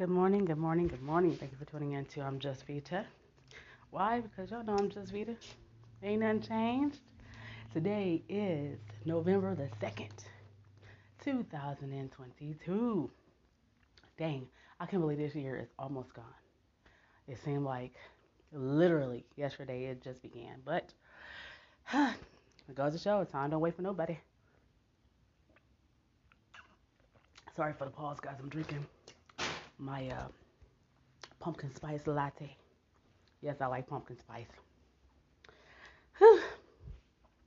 [0.00, 1.36] Good morning, good morning, good morning.
[1.36, 3.04] Thank you for tuning in to I'm Just Vita.
[3.90, 4.20] Why?
[4.20, 5.36] Because y'all know I'm Just Vita.
[6.02, 7.00] Ain't nothing changed.
[7.74, 10.08] Today is November the 2nd,
[11.22, 13.10] 2022.
[14.18, 14.46] Dang,
[14.80, 16.24] I can't believe this year is almost gone.
[17.28, 17.92] It seemed like
[18.54, 20.62] literally yesterday it just began.
[20.64, 20.94] But
[21.92, 24.18] it goes to show time don't wait for nobody.
[27.54, 28.36] Sorry for the pause, guys.
[28.40, 28.86] I'm drinking
[29.80, 30.28] my uh,
[31.40, 32.56] pumpkin spice latte.
[33.40, 34.46] Yes, I like pumpkin spice.
[36.18, 36.40] Whew.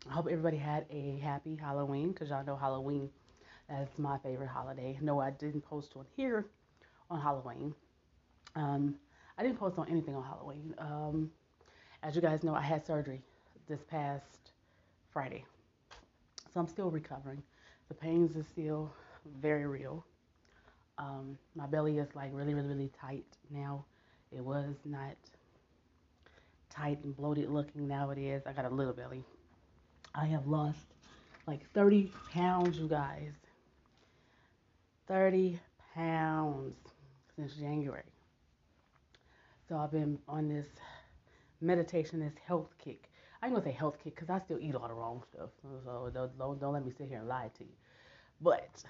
[0.10, 3.10] I hope everybody had a happy Halloween because y'all know Halloween
[3.70, 4.98] is my favorite holiday.
[5.02, 6.46] No, I didn't post on here
[7.10, 7.74] on Halloween.
[8.56, 8.96] Um,
[9.38, 10.74] I didn't post on anything on Halloween.
[10.78, 11.32] Um,
[12.02, 13.22] as you guys know, I had surgery
[13.68, 14.52] this past
[15.12, 15.46] Friday.
[16.54, 17.42] So I'm still recovering.
[17.88, 18.92] The pains is still
[19.40, 20.06] very real.
[20.98, 23.86] Um, my belly is like really, really, really tight now.
[24.32, 25.16] It was not
[26.70, 27.88] tight and bloated looking.
[27.88, 28.44] Now it is.
[28.46, 29.24] I got a little belly.
[30.16, 30.80] I have lost
[31.48, 33.32] like 30 pounds, you guys.
[35.08, 35.60] 30
[35.94, 36.76] pounds
[37.36, 38.04] since January.
[39.68, 40.68] So I've been on this
[41.62, 43.10] meditation, this health kick.
[43.42, 45.50] I ain't gonna say health kick because I still eat all the wrong stuff.
[45.84, 47.72] So don't, don't, don't let me sit here and lie to you.
[48.42, 48.84] But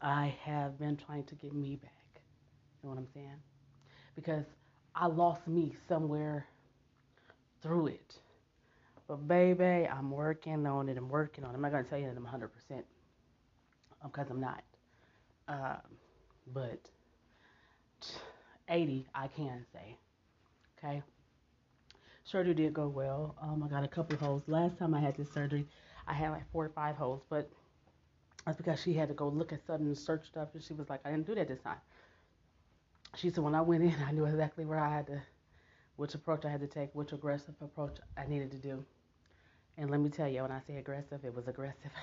[0.00, 1.90] I have been trying to get me back.
[2.82, 3.40] You know what I'm saying?
[4.14, 4.44] Because
[4.94, 6.46] I lost me somewhere
[7.62, 8.14] through it.
[9.08, 10.96] But baby, I'm working on it.
[10.96, 11.54] I'm working on it.
[11.54, 12.84] I'm not gonna tell you that I'm 100 percent
[14.02, 14.62] because I'm not.
[15.48, 15.76] Uh,
[16.52, 16.80] but
[18.68, 19.96] 80, I can say.
[20.78, 21.02] Okay.
[22.24, 23.36] Surgery did go well.
[23.40, 24.42] Um, I got a couple holes.
[24.46, 25.66] Last time I had this surgery,
[26.06, 27.50] I had like four or five holes, but
[28.44, 30.88] that's because she had to go look at something and search stuff, and she was
[30.88, 31.78] like, I didn't do that this time.
[33.14, 35.22] She said, when I went in, I knew exactly where I had to,
[35.96, 38.84] which approach I had to take, which aggressive approach I needed to do.
[39.78, 41.90] And let me tell you, when I say aggressive, it was aggressive.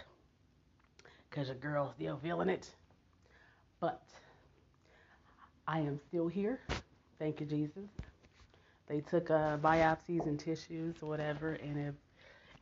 [1.30, 2.68] Because your girl's still feeling it.
[3.80, 4.02] But
[5.68, 6.60] I am still here.
[7.20, 7.84] Thank you, Jesus.
[8.88, 11.94] They took uh, biopsies and tissues or whatever, and it,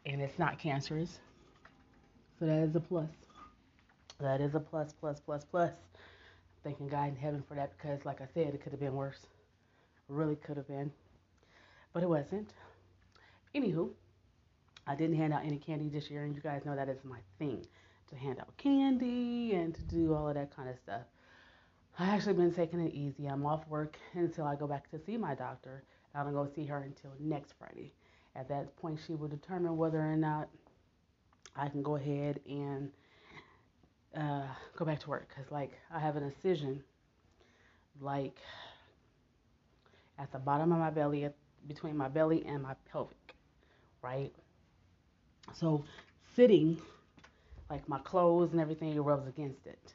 [0.06, 1.20] and it's not cancerous.
[2.38, 3.08] So that is a plus.
[4.20, 5.72] That is a plus, plus, plus, plus.
[6.64, 9.28] Thanking God in heaven for that because, like I said, it could have been worse.
[10.08, 10.92] Really could have been.
[11.94, 12.54] But it wasn't.
[13.56, 13.90] Anywho,
[14.88, 17.20] I didn't hand out any candy this year, and you guys know that is my
[17.38, 17.66] thing
[18.10, 21.02] to hand out candy and to do all of that kind of stuff.
[22.00, 23.26] I actually been taking it easy.
[23.26, 25.84] I'm off work until I go back to see my doctor.
[26.16, 27.94] I don't go see her until next Friday.
[28.36, 30.48] At that point, she will determine whether or not
[31.56, 32.92] I can go ahead and
[34.18, 34.44] uh,
[34.76, 35.28] go back to work.
[35.36, 36.84] Cause like I have an incision,
[38.02, 38.38] like
[40.18, 41.30] at the bottom of my belly,
[41.68, 43.36] between my belly and my pelvic,
[44.02, 44.34] right?
[45.54, 45.86] So
[46.36, 46.78] sitting,
[47.70, 49.94] like my clothes and everything, rubs against it.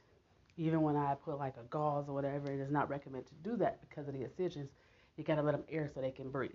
[0.57, 3.57] Even when I put like a gauze or whatever, it is not recommended to do
[3.57, 4.71] that because of the incisions.
[5.17, 6.53] You gotta let them air so they can breathe.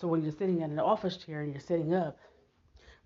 [0.00, 2.18] So when you're sitting in an office chair and you're sitting up,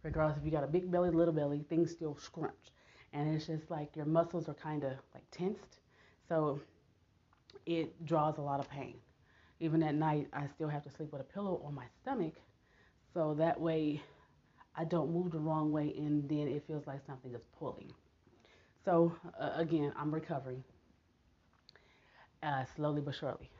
[0.03, 2.72] regardless if you got a big belly, little belly, things still scrunch.
[3.12, 5.78] And it's just like your muscles are kind of like tensed.
[6.28, 6.60] So
[7.66, 8.94] it draws a lot of pain.
[9.60, 12.34] Even at night, I still have to sleep with a pillow on my stomach.
[13.14, 14.02] So that way
[14.76, 17.92] I don't move the wrong way and then it feels like something is pulling.
[18.84, 20.64] So uh, again, I'm recovering
[22.42, 23.50] uh, slowly but surely.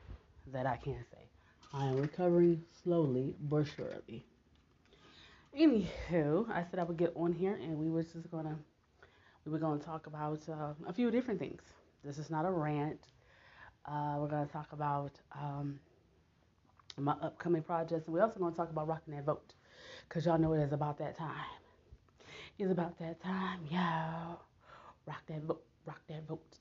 [0.52, 1.19] That I can say.
[1.72, 4.26] I am recovering slowly but surely.
[5.56, 8.72] Anywho, I said I would get on here and we were just gonna we
[9.50, 11.62] were gonna talk about uh, a few different things.
[12.04, 13.08] This is not a rant.
[13.86, 15.78] Uh, we're gonna talk about um,
[16.97, 19.54] my upcoming projects, and we're also gonna talk about rocking that vote,
[20.08, 21.47] cause y'all know it is about that time.
[22.58, 24.41] It's about that time, y'all.
[25.06, 26.58] Rock that vote, rock that vote.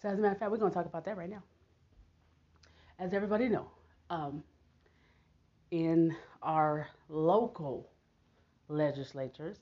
[0.00, 1.42] So as a matter of fact, we're gonna talk about that right now.
[2.98, 3.70] As everybody know,
[4.10, 4.44] um,
[5.70, 7.90] in our local
[8.68, 9.58] legislatures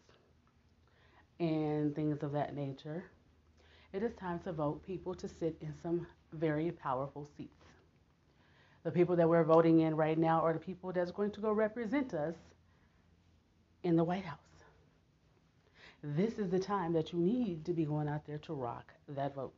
[1.38, 3.04] and things of that nature,
[3.92, 7.66] it is time to vote people to sit in some very powerful seats.
[8.84, 11.52] The people that we're voting in right now are the people that's going to go
[11.52, 12.34] represent us
[13.82, 14.38] in the White House.
[16.02, 19.34] This is the time that you need to be going out there to rock that
[19.34, 19.54] vote.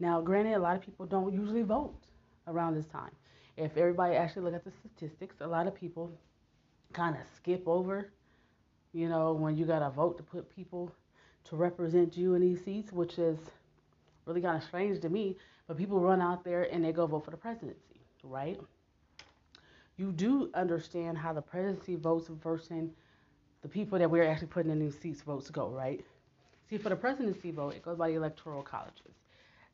[0.00, 2.00] Now, granted, a lot of people don't usually vote
[2.46, 3.10] around this time.
[3.56, 6.12] If everybody actually look at the statistics, a lot of people
[6.92, 8.10] kind of skip over,
[8.92, 10.92] you know, when you got to vote to put people
[11.44, 13.38] to represent you in these seats, which is
[14.26, 15.36] really kind of strange to me.
[15.66, 18.58] But people run out there and they go vote for the presidency, right?
[19.96, 22.90] You do understand how the presidency votes versus
[23.62, 26.04] the people that we're actually putting in these seats votes go, right?
[26.70, 29.14] See, for the presidency vote, it goes by the electoral colleges.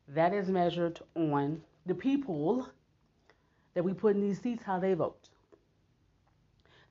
[0.07, 2.67] That is measured on the people
[3.73, 5.29] that we put in these seats, how they vote.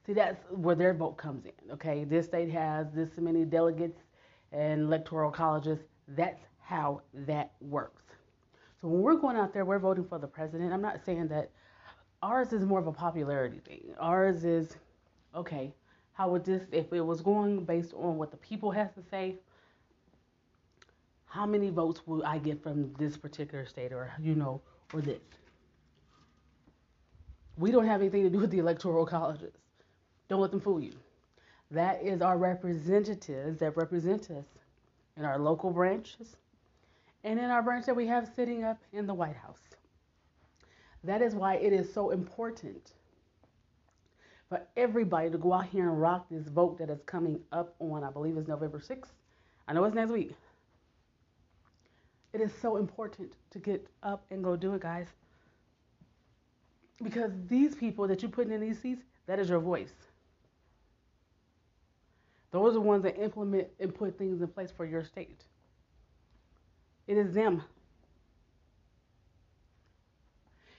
[0.06, 1.72] See, that's where their vote comes in.
[1.72, 4.02] Okay, this state has this many delegates
[4.52, 5.78] and electoral colleges.
[6.08, 8.02] That's how that works.
[8.80, 10.72] So when we're going out there, we're voting for the president.
[10.72, 11.50] I'm not saying that
[12.22, 13.94] ours is more of a popularity thing.
[13.98, 14.76] Ours is
[15.34, 15.72] okay.
[16.12, 19.36] How would this, if it was going based on what the people has to say,
[21.26, 24.60] how many votes will I get from this particular state or you know
[24.92, 25.22] or this?
[27.56, 29.54] We don't have anything to do with the electoral colleges.
[30.28, 30.94] Don't let them fool you.
[31.70, 34.46] That is our representatives that represent us
[35.16, 36.36] in our local branches
[37.24, 39.60] and in our branch that we have sitting up in the White House.
[41.02, 42.92] That is why it is so important
[44.48, 48.04] for everybody to go out here and rock this vote that is coming up on,
[48.04, 49.08] I believe it's November 6th.
[49.66, 50.32] I know it's next week.
[52.32, 55.06] It is so important to get up and go do it, guys.
[57.02, 59.92] Because these people that you're putting in these seats, that is your voice.
[62.54, 65.42] Those are the ones that implement and put things in place for your state.
[67.08, 67.64] It is them.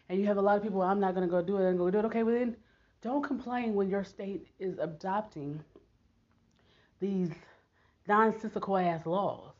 [0.08, 1.76] And you have a lot of people, I'm not going to go do it I'm
[1.76, 2.08] going to do it.
[2.10, 2.56] Okay, well then
[3.02, 5.62] don't complain when your state is adopting
[7.02, 7.32] these
[8.08, 9.52] nonsensical ass laws.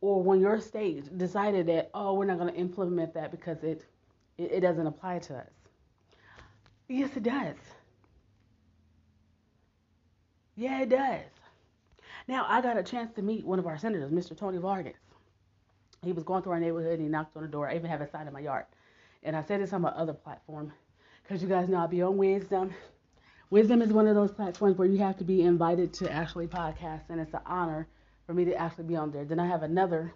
[0.00, 3.84] Or when your state decided that, oh, we're not going to implement that because it,
[4.38, 5.50] it, it doesn't apply to us.
[6.88, 7.56] Yes, it does.
[10.56, 11.26] Yeah, it does.
[12.28, 14.36] Now, I got a chance to meet one of our senators, Mr.
[14.36, 14.98] Tony Vargas.
[16.04, 17.68] He was going through our neighborhood and he knocked on the door.
[17.68, 18.66] I even have a sign in my yard.
[19.22, 20.72] And I said this on my other platform
[21.22, 22.72] because you guys know I'll be on Wisdom.
[23.50, 27.04] Wisdom is one of those platforms where you have to be invited to actually podcast,
[27.08, 27.88] and it's an honor
[28.26, 29.24] for me to actually be on there.
[29.24, 30.12] Then I have another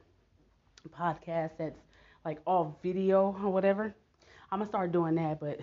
[0.90, 1.80] podcast that's
[2.26, 3.94] like all video or whatever.
[4.50, 5.60] I'm gonna start doing that, but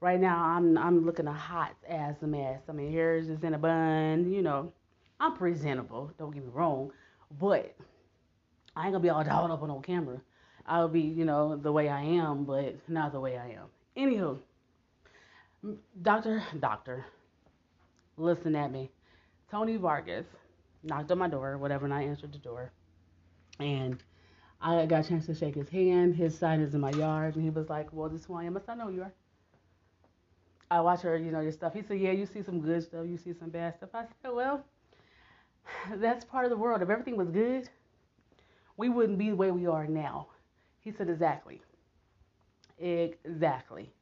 [0.00, 2.62] right now I'm I'm looking a hot as a mess.
[2.70, 4.72] I mean, hair is just in a bun, you know.
[5.18, 6.92] I'm presentable, don't get me wrong,
[7.40, 7.74] but
[8.74, 10.20] I ain't gonna be all dolled up on no camera.
[10.66, 13.66] I'll be, you know, the way I am, but not the way I am.
[13.96, 14.38] Anywho,
[16.02, 17.06] doctor, doctor,
[18.16, 18.90] listen at me.
[19.50, 20.26] Tony Vargas
[20.82, 22.72] knocked on my door, whatever, and I answered the door.
[23.58, 24.02] And
[24.60, 26.14] I got a chance to shake his hand.
[26.14, 28.44] His sign is in my yard, and he was like, "Well, this is who I
[28.44, 29.12] am." I said, "I know you are."
[30.70, 31.72] I watch her, you know, your stuff.
[31.72, 34.32] He said, "Yeah, you see some good stuff, you see some bad stuff." I said,
[34.34, 34.64] "Well."
[35.96, 36.82] that's part of the world.
[36.82, 37.68] If everything was good,
[38.78, 40.28] we wouldn't be the way we are now.
[40.80, 41.60] He said, Exactly.
[42.78, 43.92] Exactly.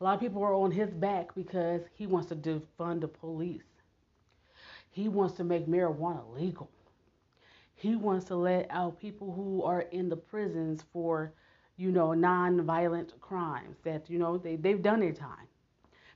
[0.00, 3.64] A lot of people are on his back because he wants to defund the police.
[4.90, 6.68] He wants to make marijuana legal.
[7.74, 11.32] He wants to let out people who are in the prisons for,
[11.76, 15.46] you know, non-violent crimes that, you know, they, they've done their time.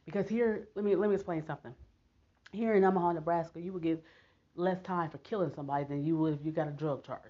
[0.07, 1.75] Because here, let me let me explain something.
[2.53, 4.05] Here in Omaha, Nebraska, you would get
[4.55, 7.21] less time for killing somebody than you would if you got a drug charge.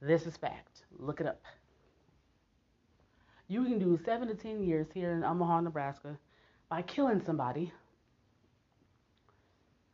[0.00, 0.82] This is fact.
[0.98, 1.40] Look it up.
[3.48, 6.18] You can do seven to ten years here in Omaha, Nebraska
[6.68, 7.72] by killing somebody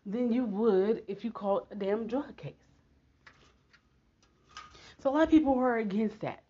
[0.07, 2.55] than you would if you caught a damn drug case.
[5.03, 6.43] So a lot of people are against that,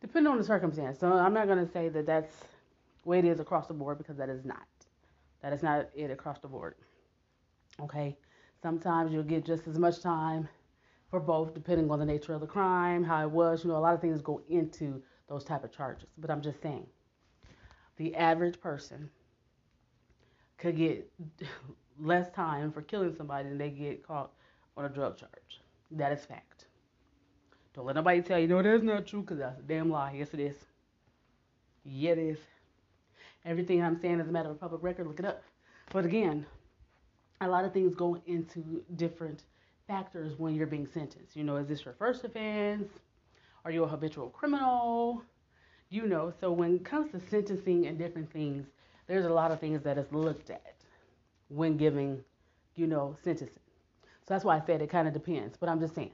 [0.00, 0.98] depending on the circumstance.
[1.00, 2.34] So I'm not going to say that that's
[3.02, 4.66] the way it is across the board because that is not.
[5.42, 6.74] That is not it across the board.
[7.80, 8.16] Okay?
[8.62, 10.48] Sometimes you'll get just as much time
[11.10, 13.64] for both, depending on the nature of the crime, how it was.
[13.64, 16.08] You know, a lot of things go into those type of charges.
[16.16, 16.86] But I'm just saying,
[17.96, 19.10] the average person
[20.58, 21.10] could get
[22.00, 24.30] less time for killing somebody than they get caught
[24.76, 25.60] on a drug charge.
[25.90, 26.66] That is fact.
[27.74, 30.14] Don't let nobody tell you, no, that's not true, because that's a damn lie.
[30.16, 30.56] Yes, it is.
[31.84, 32.38] Yeah, it is.
[33.44, 35.06] Everything I'm saying is a matter of public record.
[35.08, 35.42] Look it up.
[35.92, 36.46] But again,
[37.46, 39.44] a lot of things go into different
[39.86, 41.36] factors when you're being sentenced.
[41.36, 42.88] You know, is this your first offense?
[43.64, 45.22] Are you a habitual criminal?
[45.90, 48.66] You know, so when it comes to sentencing and different things,
[49.06, 50.74] there's a lot of things that is looked at
[51.48, 52.22] when giving,
[52.76, 53.58] you know, sentencing.
[54.26, 55.56] So that's why I said it kind of depends.
[55.58, 56.12] But I'm just saying,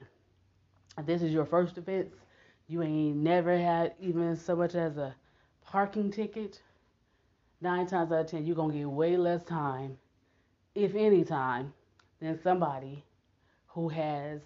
[0.99, 2.14] if this is your first offense,
[2.66, 5.14] you ain't never had even so much as a
[5.64, 6.61] parking ticket,
[7.61, 9.97] nine times out of ten, you're going to get way less time
[10.78, 11.73] if any time,
[12.20, 13.04] than somebody
[13.66, 14.40] who has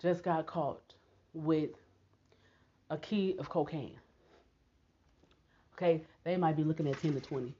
[0.00, 0.94] just got caught
[1.32, 1.70] with
[2.90, 3.98] a key of cocaine.
[5.74, 7.54] Okay, they might be looking at 10 to 20.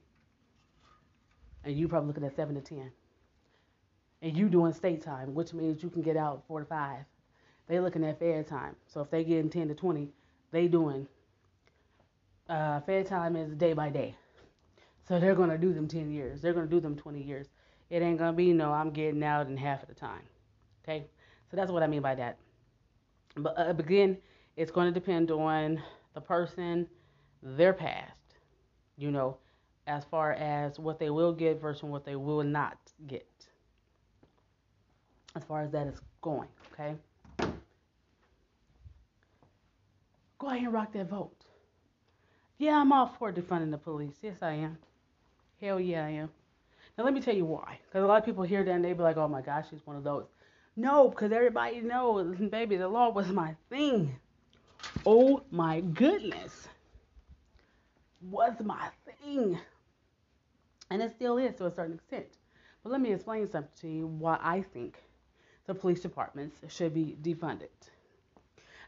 [1.63, 2.91] And you probably looking at 7 to 10.
[4.21, 6.97] And you doing state time, which means you can get out 4 to 5.
[7.67, 8.75] They looking at fair time.
[8.85, 10.09] So if they getting 10 to 20,
[10.51, 11.07] they doing
[12.47, 14.15] uh, fair time is day by day.
[15.07, 16.41] So they're going to do them 10 years.
[16.41, 17.47] They're going to do them 20 years.
[17.93, 20.23] It ain't to be, no, I'm getting out in half of the time.
[20.83, 21.05] Okay?
[21.51, 22.39] So that's what I mean by that.
[23.35, 24.17] But uh, again,
[24.57, 25.79] it's going to depend on
[26.15, 26.87] the person,
[27.43, 28.17] their past,
[28.97, 29.37] you know,
[29.85, 33.27] as far as what they will get versus what they will not get.
[35.35, 36.95] As far as that is going, okay?
[40.39, 41.45] Go ahead and rock that vote.
[42.57, 44.15] Yeah, I'm all for defunding the police.
[44.23, 44.79] Yes, I am.
[45.61, 46.31] Hell yeah, I am.
[46.97, 47.79] Now let me tell you why.
[47.85, 49.85] Because a lot of people hear that and they be like, "Oh my gosh, she's
[49.85, 50.25] one of those."
[50.75, 54.15] No, because everybody knows, baby, the law was my thing.
[55.05, 56.67] Oh my goodness,
[58.21, 59.59] was my thing,
[60.89, 62.37] and it still is to a certain extent.
[62.83, 65.01] But let me explain something to you why I think
[65.65, 67.69] the police departments should be defunded.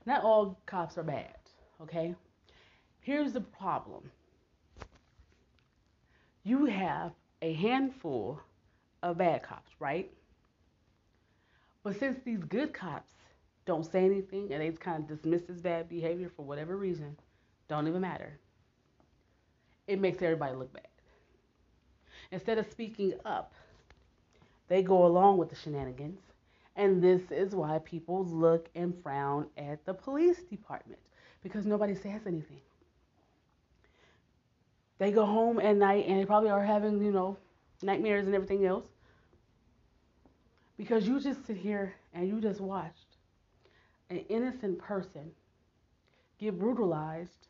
[0.05, 1.37] Not all cops are bad,
[1.81, 2.15] okay?
[2.99, 4.11] Here's the problem
[6.43, 8.39] you have a handful
[9.03, 10.11] of bad cops, right?
[11.83, 13.13] But since these good cops
[13.65, 17.17] don't say anything and they kind of dismiss this bad behavior for whatever reason,
[17.67, 18.39] don't even matter.
[19.87, 20.87] It makes everybody look bad.
[22.31, 23.53] Instead of speaking up,
[24.67, 26.19] they go along with the shenanigans.
[26.75, 30.99] And this is why people look and frown at the police department
[31.43, 32.61] because nobody says anything.
[34.97, 37.37] They go home at night and they probably are having, you know,
[37.81, 38.85] nightmares and everything else.
[40.77, 43.17] Because you just sit here and you just watched
[44.09, 45.31] an innocent person
[46.39, 47.47] get brutalized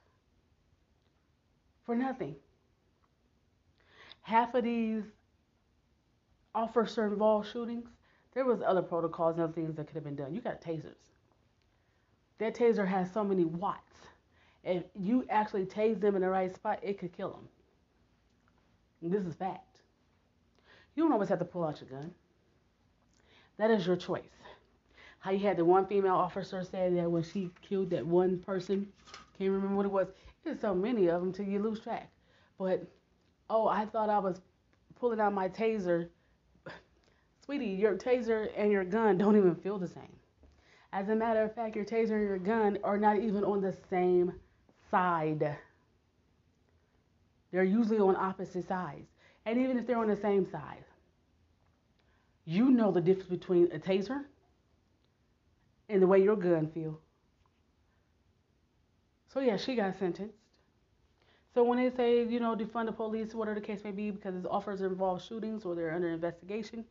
[1.86, 2.36] for nothing.
[4.22, 5.04] Half of these
[6.54, 7.90] officer involved shootings,
[8.34, 10.34] there was other protocols and other things that could have been done.
[10.34, 11.12] You got tasers.
[12.40, 14.08] That taser has so many watts
[14.66, 17.48] if you actually tase them in the right spot, it could kill them.
[19.02, 19.82] And this is fact.
[20.96, 22.12] You don't always have to pull out your gun.
[23.58, 24.24] That is your choice.
[25.20, 28.88] How you had the one female officer say that when she killed that one person,
[29.38, 30.08] can't remember what it was.
[30.44, 32.10] There's so many of them till you lose track.
[32.58, 32.88] But
[33.50, 34.42] oh, I thought I was
[35.00, 36.10] pulling out my taser.
[37.46, 40.16] Sweetie, your taser and your gun don't even feel the same.
[40.94, 43.76] As a matter of fact, your taser and your gun are not even on the
[43.90, 44.34] same
[44.96, 45.58] side.
[47.52, 49.10] They're usually on opposite sides.
[49.46, 50.86] And even if they're on the same side,
[52.46, 54.22] you know the difference between a taser
[55.90, 57.02] and the way your gun feels.
[59.34, 60.38] So yeah, she got sentenced.
[61.54, 64.36] So when they say, you know, defund the police, whatever the case may be, because
[64.36, 66.86] it's offers involve shootings or they're under investigation,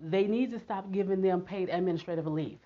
[0.00, 2.58] they need to stop giving them paid administrative leave.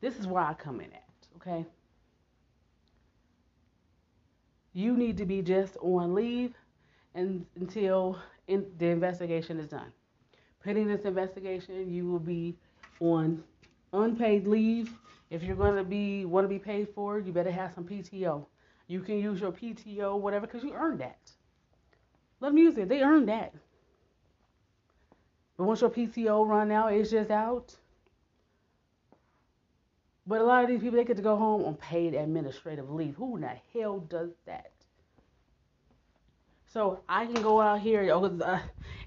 [0.00, 1.64] This is where I come in at, okay?
[4.78, 6.54] You need to be just on leave
[7.16, 8.16] and, until
[8.46, 9.92] in, the investigation is done.
[10.62, 12.56] Pending this investigation, you will be
[13.00, 13.42] on
[13.92, 14.92] unpaid leave.
[15.30, 18.46] If you're going to be want to be paid for, you better have some PTO.
[18.86, 21.18] You can use your PTO, whatever, because you earned that.
[22.40, 22.88] Let them use it.
[22.88, 23.52] They earned that.
[25.56, 27.74] But once your PTO run out, it's just out.
[30.28, 33.14] But a lot of these people, they get to go home on paid administrative leave.
[33.14, 34.70] Who in the hell does that?
[36.66, 38.60] So I can go out here uh,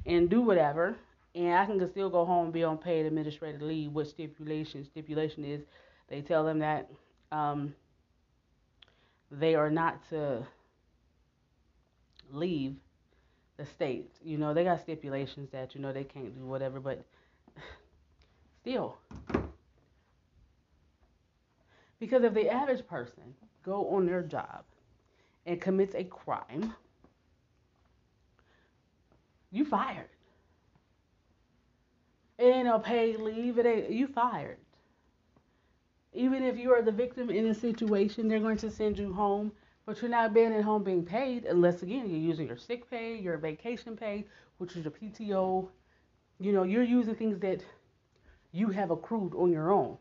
[0.07, 0.95] and do whatever,
[1.35, 3.91] and I can still go home and be on paid administrative leave.
[3.91, 4.83] What stipulation?
[4.83, 5.61] Stipulation is
[6.09, 6.89] they tell them that
[7.31, 7.75] um,
[9.29, 10.43] they are not to
[12.31, 12.77] leave
[13.57, 14.09] the state.
[14.23, 17.05] You know, they got stipulations that you know they can't do whatever, but
[18.61, 18.97] still.
[22.01, 24.63] Because if the average person go on their job
[25.45, 26.73] and commits a crime,
[29.51, 30.09] you fired.
[32.39, 33.59] It ain't no paid leave.
[33.59, 34.57] It ain't you fired.
[36.13, 39.51] Even if you are the victim in a situation, they're going to send you home,
[39.85, 43.15] but you're not being at home being paid unless again you're using your sick pay,
[43.15, 44.25] your vacation pay,
[44.57, 45.69] which is your PTO.
[46.39, 47.63] You know, you're using things that
[48.51, 49.99] you have accrued on your own.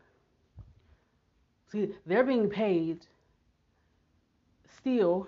[1.71, 3.05] See, they're being paid
[4.77, 5.27] still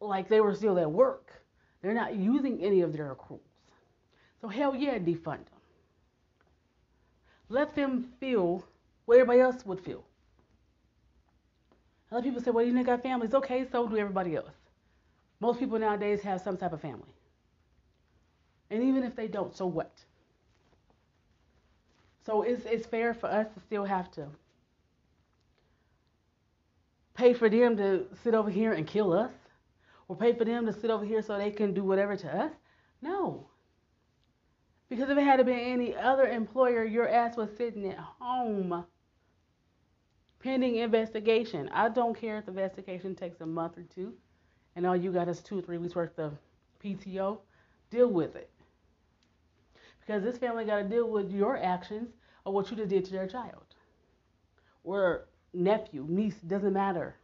[0.00, 1.42] like they were still at work.
[1.82, 3.40] They're not using any of their accruals.
[4.40, 5.60] So hell yeah, defund them.
[7.48, 8.64] Let them feel
[9.06, 10.04] what everybody else would feel.
[12.12, 13.34] Other people say, well, you didn't got families.
[13.34, 14.52] Okay, so do everybody else.
[15.40, 17.14] Most people nowadays have some type of family.
[18.70, 19.92] And even if they don't, so what?
[22.24, 24.28] So it's, it's fair for us to still have to
[27.18, 29.32] pay for them to sit over here and kill us?
[30.06, 32.52] Or pay for them to sit over here so they can do whatever to us?
[33.02, 33.48] No.
[34.88, 38.84] Because if it had been any other employer, your ass was sitting at home
[40.40, 41.68] pending investigation.
[41.72, 44.14] I don't care if the investigation takes a month or two
[44.76, 46.38] and all you got is two or three weeks worth of
[46.82, 47.38] PTO.
[47.90, 48.50] Deal with it.
[50.00, 52.10] Because this family got to deal with your actions
[52.44, 53.64] or what you just did to their child.
[54.84, 57.16] Or nephew, niece, doesn't matter.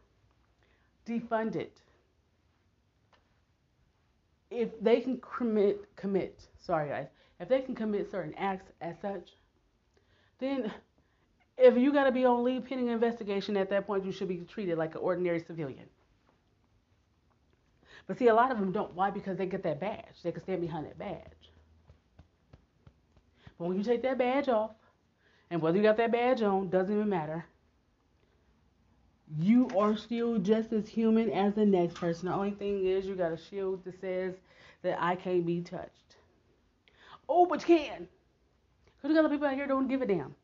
[1.07, 1.77] Defund it.
[4.49, 7.07] If they can commit, commit, sorry guys,
[7.39, 9.29] if they can commit certain acts as such,
[10.39, 10.71] then
[11.57, 14.37] if you got to be on leave pending investigation, at that point you should be
[14.37, 15.85] treated like an ordinary civilian.
[18.07, 18.93] But see, a lot of them don't.
[18.93, 19.09] Why?
[19.09, 20.21] Because they get that badge.
[20.23, 21.51] They can stand behind that badge.
[23.57, 24.71] But when you take that badge off,
[25.49, 27.45] and whether you got that badge on, doesn't even matter.
[29.39, 32.29] You are still just as human as the next person.
[32.29, 34.35] The only thing is you got a shield that says
[34.83, 36.17] that I can't be touched.
[37.27, 38.07] Oh, but you can.
[38.85, 40.35] Because you got people out here don't give a damn.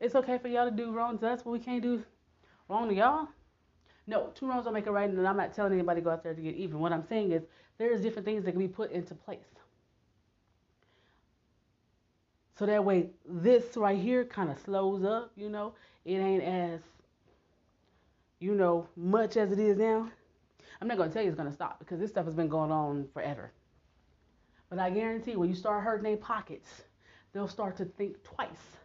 [0.00, 2.02] It's okay for y'all to do wrong to us, but we can't do
[2.68, 3.28] wrong to y'all.
[4.06, 6.22] No, two wrongs don't make a right, and I'm not telling anybody to go out
[6.22, 6.78] there to get even.
[6.78, 7.42] What I'm saying is
[7.78, 9.40] there's different things that can be put into place.
[12.58, 15.74] So that way, this right here kind of slows up, you know.
[16.04, 16.80] It ain't as,
[18.38, 20.10] you know, much as it is now.
[20.80, 22.48] I'm not going to tell you it's going to stop because this stuff has been
[22.48, 23.52] going on forever.
[24.68, 26.68] But I guarantee when you start hurting their pockets,
[27.32, 28.76] they'll start to think twice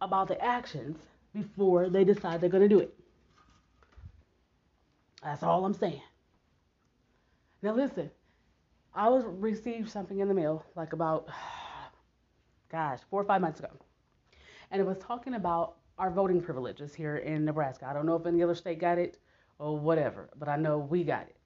[0.00, 0.98] about the actions
[1.34, 2.94] before they decide they're going to do it.
[5.22, 6.02] That's all I'm saying.
[7.62, 8.10] Now listen,
[8.94, 11.28] I was received something in the mail like about
[12.70, 13.70] gosh, four or five months ago.
[14.70, 17.86] And it was talking about our voting privileges here in Nebraska.
[17.86, 19.18] I don't know if any other state got it
[19.58, 21.36] or whatever, but I know we got it.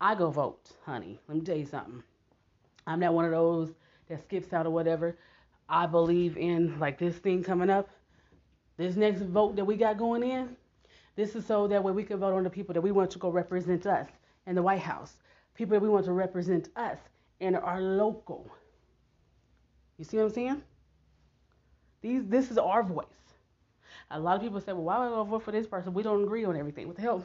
[0.00, 1.18] I go vote, honey.
[1.28, 2.02] Let me tell you something.
[2.86, 3.72] I'm not one of those
[4.08, 5.18] that skips out or whatever.
[5.68, 7.90] I believe in like this thing coming up.
[8.76, 10.56] This next vote that we got going in,
[11.16, 13.18] this is so that way we can vote on the people that we want to
[13.18, 14.08] go represent us
[14.46, 15.16] in the White House.
[15.54, 16.98] People that we want to represent us
[17.40, 18.50] in our local
[20.00, 20.62] you see what I'm saying?
[22.00, 23.29] These, this is our voice.
[24.10, 25.94] A lot of people say, well, why would I vote for this person?
[25.94, 26.86] We don't agree on everything.
[26.88, 27.24] What the hell?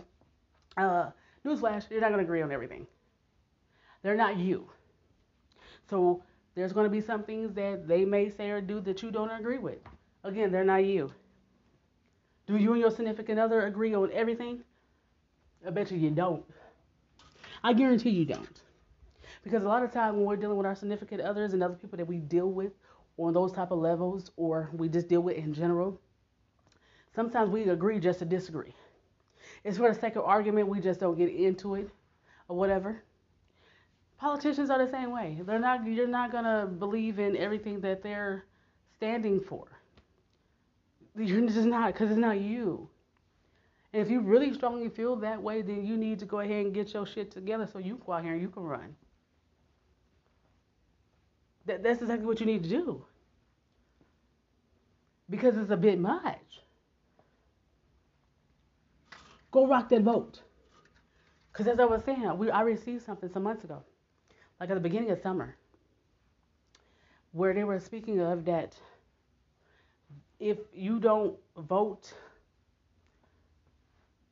[0.78, 1.10] Uh,
[1.46, 2.86] newsflash, you're not going to agree on everything.
[4.04, 4.70] They're not you.
[5.90, 9.12] So there's going to be some things that they may say or do that you
[9.12, 9.80] don't agree with.
[10.24, 11.12] Again, they're not you.
[12.48, 14.64] Do you and your significant other agree on everything?
[15.66, 16.46] I bet you you don't.
[17.64, 18.62] I guarantee you don't.
[19.44, 21.98] Because a lot of times when we're dealing with our significant others and other people
[21.98, 22.74] that we deal with
[23.18, 26.00] on those type of levels or we just deal with in general,
[27.16, 28.74] sometimes we agree just to disagree.
[29.64, 31.90] It's for the sake of argument, we just don't get into it
[32.48, 33.04] or whatever.
[34.18, 35.40] Politicians are the same way.
[35.46, 38.46] They're not you're not gonna believe in everything that they're
[38.96, 39.66] standing for.
[41.18, 42.90] You're just not because it's not you.
[43.94, 46.74] And if you really strongly feel that way, then you need to go ahead and
[46.74, 48.96] get your shit together so you can go out here and you can run.
[51.66, 53.06] That, that's exactly what you need to do.
[55.30, 56.62] Because it's a bit much.
[59.56, 60.42] Go rock that vote.
[61.50, 63.84] Because as I was saying, we, I received something some months ago,
[64.60, 65.56] like at the beginning of summer,
[67.32, 68.76] where they were speaking of that
[70.42, 72.12] if you don't vote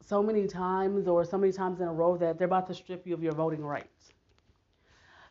[0.06, 3.08] so many times or so many times in a row that they're about to strip
[3.08, 4.12] you of your voting rights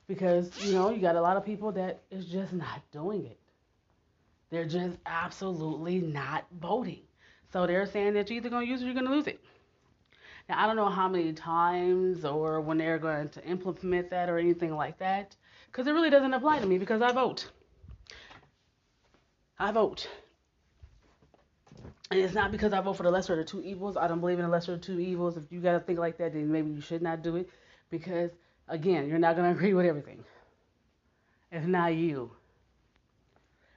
[0.09, 3.39] because you know you got a lot of people that is just not doing it.
[4.49, 7.03] They're just absolutely not voting.
[7.53, 9.27] So they're saying that you're either going to use it or you're going to lose
[9.27, 9.39] it.
[10.49, 14.39] Now I don't know how many times or when they're going to implement that or
[14.39, 17.51] anything like that, because it really doesn't apply to me because I vote.
[19.59, 20.09] I vote.
[22.11, 23.97] And it's not because I vote for the lesser of the two evils.
[23.97, 25.37] I don't believe in the lesser of two evils.
[25.37, 27.49] If you got to think like that, then maybe you should not do it
[27.91, 28.31] because
[28.69, 30.25] Again, you're not going to agree with everything.
[31.51, 32.31] It's not you.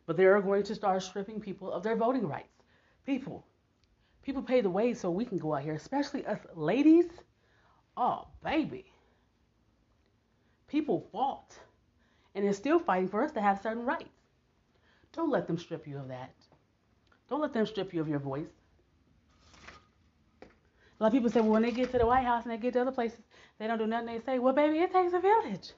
[0.06, 2.47] But they are going to start stripping people of their voting rights.
[3.06, 3.45] People.
[4.26, 7.06] People pay the way so we can go out here, especially us ladies.
[7.96, 8.86] Oh, baby.
[10.68, 11.54] People fought
[12.34, 14.10] and they're still fighting for us to have certain rights.
[15.14, 16.34] Don't let them strip you of that.
[17.30, 18.50] Don't let them strip you of your voice.
[20.42, 22.58] A lot of people say, well, when they get to the White House and they
[22.58, 23.20] get to other places,
[23.60, 24.08] they don't do nothing.
[24.08, 25.72] They say, well, baby, it takes a village.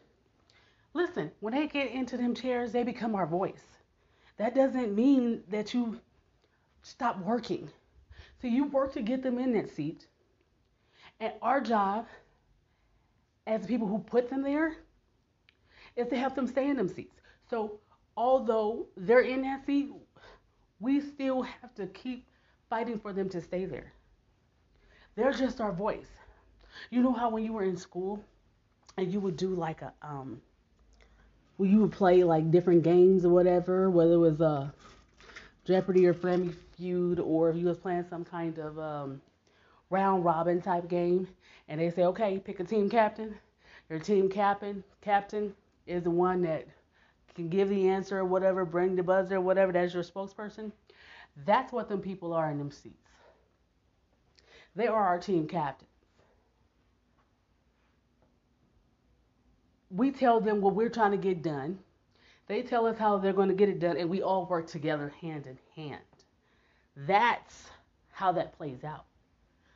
[0.93, 3.63] Listen, when they get into them chairs, they become our voice.
[4.37, 5.99] That doesn't mean that you
[6.81, 7.69] stop working.
[8.41, 10.07] So you work to get them in that seat.
[11.19, 12.05] And our job
[13.47, 14.75] as the people who put them there
[15.95, 17.15] is to help them stay in them seats.
[17.49, 17.79] So
[18.15, 19.89] although they're in that seat,
[20.79, 22.27] we still have to keep
[22.69, 23.93] fighting for them to stay there.
[25.15, 26.09] They're just our voice.
[26.91, 28.23] You know how when you were in school
[28.97, 30.41] and you would do like a um
[31.57, 34.69] well you would play like different games or whatever, whether it was uh,
[35.65, 39.21] Jeopardy or Family Feud or if you was playing some kind of um
[39.89, 41.27] round robin type game
[41.67, 43.35] and they say, Okay, pick a team captain.
[43.89, 45.53] Your team captain captain
[45.85, 46.67] is the one that
[47.37, 50.71] can give the answer or whatever, bring the buzzer or whatever, that's your spokesperson.
[51.45, 52.95] That's what them people are in them seats.
[54.75, 55.89] They are our team captains.
[59.89, 61.79] We tell them what we're trying to get done.
[62.47, 65.13] They tell us how they're going to get it done, and we all work together
[65.21, 66.06] hand in hand.
[67.05, 67.69] That's
[68.11, 69.05] how that plays out.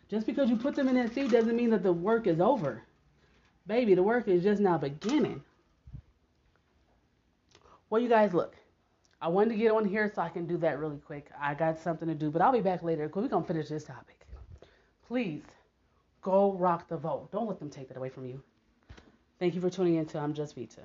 [0.10, 2.82] Just because you put them in that seat doesn't mean that the work is over.
[3.68, 5.42] Baby, the work is just now beginning.
[7.90, 8.56] Well, you guys, look.
[9.22, 11.30] I wanted to get on here so I can do that really quick.
[11.40, 13.70] I got something to do, but I'll be back later because we're going to finish
[13.70, 14.22] this topic
[15.12, 15.44] please
[16.22, 17.30] go rock the vote.
[17.34, 18.42] Don't let them take that away from you.
[19.40, 20.80] Thank you for tuning in to I'm Just Vita.